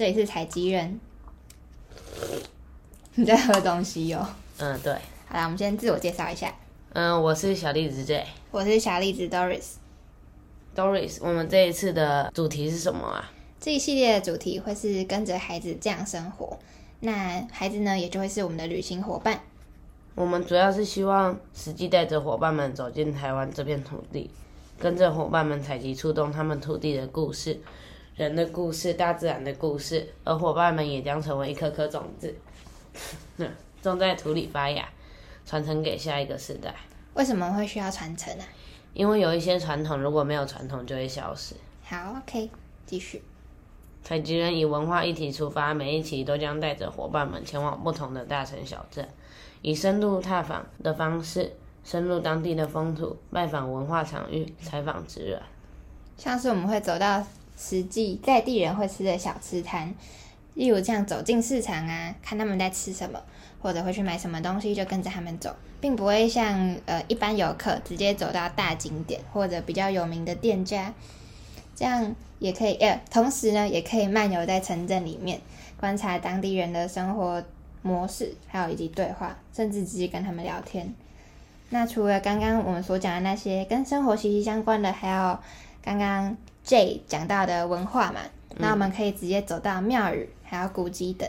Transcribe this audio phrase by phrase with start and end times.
[0.00, 0.98] 这里是采集人。
[3.16, 4.28] 你在喝东西哟、哦？
[4.56, 4.94] 嗯，对。
[5.26, 6.54] 好啦，我们先自我介绍一下。
[6.94, 8.24] 嗯，我是小栗子 J。
[8.50, 9.72] 我是小栗子 Doris。
[10.74, 13.30] Doris，我们这一次的主题是什么啊？
[13.60, 16.58] 这一系列的主题会是跟着孩子这样生活。
[17.00, 19.38] 那孩子呢，也就会是我们的旅行伙伴。
[20.14, 24.30] 我们主要是希望实际带着伙伴们走进台湾这片土地，
[24.78, 27.60] 跟着伙伴们采集触动他们土地的故事、
[28.20, 32.36] 人的故事、大自然的故事，而伙伴们也将成为一颗颗种子，
[33.80, 34.86] 种在土里发芽，
[35.46, 36.74] 传承给下一个世代。
[37.14, 38.44] 为什么会需要传承呢？
[38.92, 41.54] 因为有一些传统，如果没有传统，就会消失。
[41.82, 42.50] 好，OK，
[42.84, 43.22] 继续。
[44.02, 49.08] 采集人以文化议题出发，每一期都将带着伙伴们前往不同的大城小镇，
[49.62, 55.40] 以深度探访的方式，深入当地的风土，拜访文化场域，采访职人。
[56.18, 57.24] 像是我们会走到
[57.60, 59.94] 实际在地人会吃的小吃摊，
[60.54, 63.20] 例如这样走进市场啊，看他们在吃什么，
[63.60, 70.94] 或者会去买什么东西，就跟着他们走，并不会像呃一般游客直接走到大景点或者比较有名的店家。
[71.76, 75.40] 这样也可以，呃，同时呢，也可以漫游在城镇里面，
[75.78, 77.42] 观察当地人的生活
[77.82, 80.92] 模式，还有以及对话，甚至直接跟他们聊天。
[81.70, 85.38] 那除了刚刚我们所讲的那些跟生活息息相关的，还有
[85.82, 86.36] 刚刚
[86.70, 88.20] J 讲到的文化嘛，
[88.58, 91.28] 那我们可以直接走到庙宇，还有古迹等。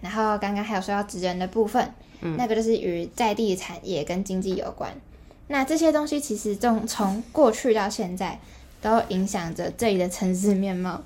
[0.00, 4.90] 然后刚刚还有说到职人的部分，嗯，那个就是与在地产业跟经济有关。
[5.48, 8.40] 那这些东西其实从从过去到现在。
[8.82, 11.02] 都影响着这里的城市面貌。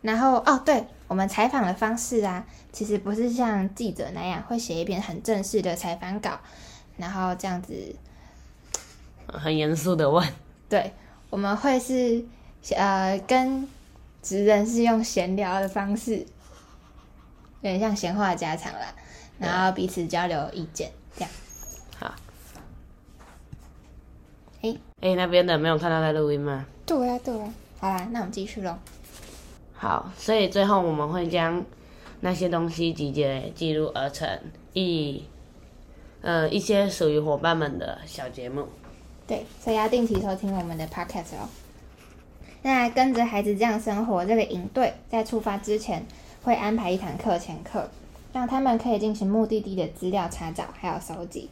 [0.00, 6.40] 然后哦，对，我们采访的方式啊，其实不是像记者那样会写一篇很正式的采访稿，
[6.96, 7.94] 然后这样子
[9.28, 10.28] 很严肃的问。
[10.68, 10.92] 对，
[11.32, 12.22] 我们会是
[12.76, 13.66] 呃跟
[14.20, 16.26] 职人是用闲聊的方式，有
[17.62, 18.94] 点像闲话家常啦，
[19.38, 21.30] 然后彼此交流意见这样。
[24.60, 26.66] 哎、欸欸，那边的没有看到在录音吗？
[26.84, 27.54] 对啊，对啊。
[27.80, 28.76] 好啦，那我们继续喽。
[29.72, 31.64] 好，所以最后我们会将
[32.20, 34.28] 那些东西集结记录而成
[34.74, 35.24] 一
[36.20, 38.68] 呃一些属于伙伴们的小节目。
[39.32, 41.48] 对，所以要定期收听我们的 podcast 哦。
[42.60, 46.04] 那跟着孩子这样生活，这个营队在出发之前
[46.42, 47.88] 会安排一堂课前课，
[48.34, 51.48] 让他们可以进行目的地的资料查找还有收集，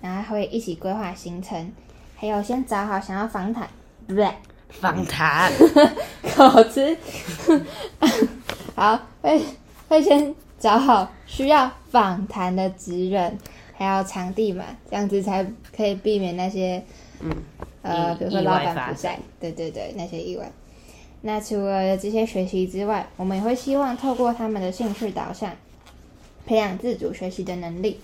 [0.00, 1.72] 然后会一起规划行程。
[2.16, 3.68] 还有，先找好想要访谈，
[4.08, 4.28] 不对？
[4.68, 5.52] 访谈，
[6.34, 6.98] 口吃。
[8.74, 9.40] 好，会
[9.88, 13.38] 会先找好需要访谈的职人，
[13.74, 15.46] 还有场地嘛，这样子才
[15.76, 16.84] 可以避免那些，
[17.22, 17.30] 嗯，
[17.82, 20.50] 呃，比如说老板不在，对对对，那些意外。
[21.22, 25.54] 那除了这些学习之外，我们也会希望透过他们的兴趣导向，
[26.44, 28.00] 培养自主学习的能力。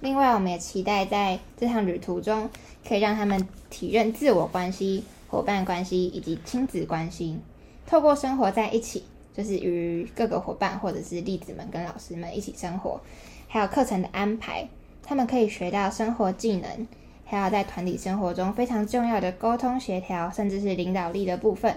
[0.00, 2.48] 另外，我们也期待在这趟旅途中，
[2.86, 7.38] 可以让他们体认自我关系、伙伴关系以及亲子关系。
[7.86, 13.00] 透过生活在一起，就是与各个伙伴或者是弟子们跟老师们一起生活，
[13.48, 14.66] 还有课程的安排，
[15.02, 16.88] 他们可以学到生活技能，
[17.26, 21.76] 还有在团体生活中非常重要的沟通协调，甚至是领导力的部分。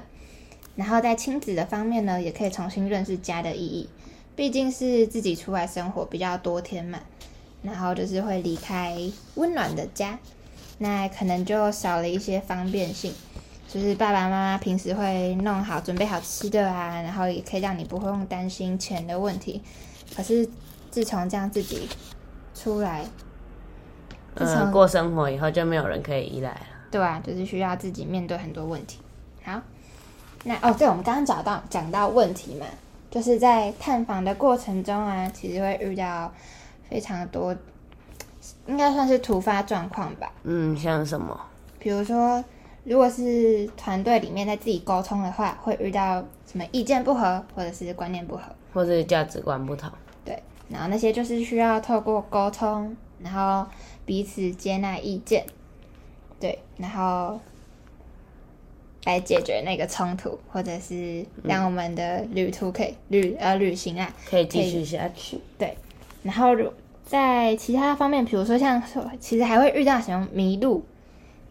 [0.75, 3.89] 然后在亲子的方面呢，也可以重新认识家的意义，
[4.35, 6.99] 毕竟是自己出来生活比较多天嘛。
[7.61, 8.97] 然后就是会离开
[9.35, 10.17] 温暖的家，
[10.77, 13.13] 那可能就少了一些方便性，
[13.67, 19.61] 就是爸爸妈妈平时会弄好准备好吃的啊，然后也可以让你不会用担心钱的问题。
[20.15, 20.47] 可是
[20.89, 21.89] 自从这样自己
[22.55, 23.03] 出来，
[24.35, 26.61] 自从、呃、过生活以后，就没有人可以依赖了。
[26.91, 28.99] 对啊，就是需要自己面对很多问题。
[29.43, 29.61] 好，
[30.43, 32.65] 那哦，对，我们刚刚找到讲到问题嘛，
[33.11, 36.31] 就是在探访的过程中啊，其实会遇到。
[36.89, 37.55] 非常多，
[38.65, 40.27] 应该算是突发状况吧。
[40.41, 41.39] 嗯，像什么？
[41.77, 42.43] 比如说，
[42.83, 46.15] 如果是团队里面在自己沟通的话，会遇到
[46.51, 48.41] 什么意见不合，或者是观念不合，
[48.73, 49.87] 或者是价值观不同。
[50.25, 53.69] 对，然后那些就是需要透过沟通，然后
[54.05, 55.45] 彼此接纳意见，
[56.39, 57.39] 对，然后
[59.05, 65.39] 来解决那个冲突，或者是让我们的旅途可以旅呃旅行啊可以继续下去。
[65.57, 65.77] 对。
[66.21, 66.53] 然后
[67.05, 70.83] 在其他方面，比如说像说，其实还会遇到什么迷路，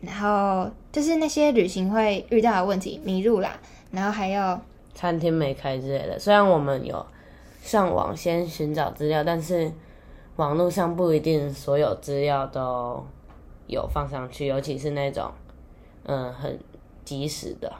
[0.00, 3.58] 然后就是那些旅行会遇到的问题，迷路啦，
[3.90, 4.60] 然后还有
[4.94, 6.18] 餐厅没开之类的。
[6.18, 7.04] 虽然我们有
[7.62, 9.72] 上网先寻找资料，但是
[10.38, 13.04] 网络上不一定所有资料都
[13.66, 15.32] 有放上去，尤其是那种
[16.04, 16.56] 嗯很
[17.04, 17.72] 及时的。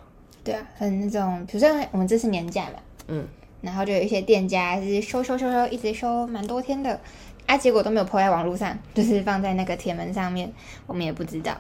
[0.43, 3.25] 对啊，很那种，比如说我们这次年假嘛，嗯，
[3.61, 6.99] 然后就有一些店家是收收收收，一直收蛮多天的，
[7.47, 10.53] 啊，结果都没有 po 在网络上，就是放在那个铁门上面，
[10.89, 11.57] 我们也不知道。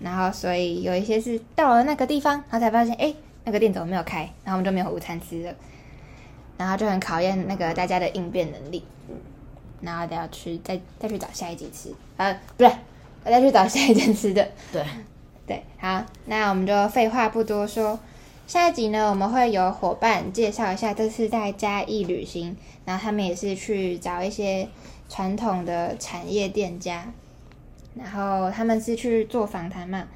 [0.00, 3.12] 然后所以有一些是到了那个地方，然后才发现，哎，
[3.42, 4.20] 那个店怎么没有开？
[4.44, 5.52] 然后我们就没有午餐吃了。
[6.56, 8.84] 然后就很考验那个大家的应变能力。
[9.80, 12.70] 然后得要去再再去找下一集吃，呃，不对，
[13.24, 14.46] 我再去找下一间吃的。
[14.72, 14.84] 对，
[15.46, 17.98] 对，好，那我们就废话不多说，
[18.46, 24.68] 下一集呢，我们会有伙伴介绍一下这次在嘉义旅行，然后他们也是去找一些
[25.08, 27.10] 传统的产业店家，
[27.94, 30.06] 然后他们是去做访谈嘛，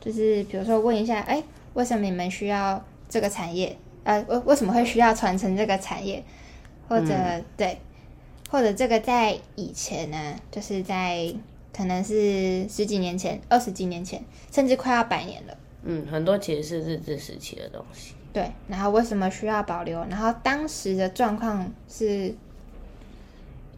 [0.00, 1.42] 就是比如说问一下，哎，
[1.74, 3.76] 为什么你们需要这个产业？
[4.04, 6.22] 呃，为为什么会需要传承这个产业？
[6.88, 7.78] 或者、嗯、对。
[8.52, 11.34] 或者这个在以前呢，就是在
[11.74, 14.22] 可能是十几年前、二十几年前，
[14.52, 15.56] 甚至快要百年了。
[15.84, 18.12] 嗯，很多其实是日治时期的东西。
[18.30, 20.04] 对，然后为什么需要保留？
[20.04, 22.34] 然后当时的状况是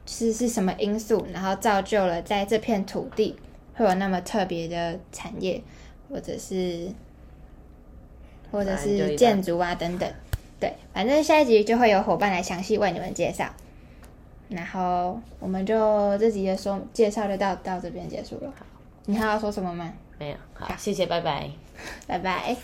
[0.07, 1.25] 是是什么因素？
[1.33, 3.37] 然后造就了在这片土地
[3.75, 5.63] 会有那么特别的产业，
[6.11, 6.89] 或者是
[8.51, 10.13] 或者是建筑啊等等。
[10.59, 13.55] 对，反正下一集就会有伙伴来详细为你们介绍。
[14.55, 18.53] 然后我们就这集的说介绍就到到这边结束了。
[18.59, 18.65] 好，
[19.07, 19.93] 你还要说什么吗？
[20.19, 20.37] 没有。
[20.55, 21.51] 好，谢谢，拜拜，
[22.07, 22.57] 拜拜。